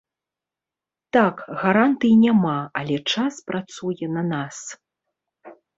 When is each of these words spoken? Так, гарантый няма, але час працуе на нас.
Так, 1.17 1.35
гарантый 1.65 2.13
няма, 2.25 2.57
але 2.83 2.97
час 3.13 3.33
працуе 3.53 4.05
на 4.19 4.29
нас. 4.35 4.57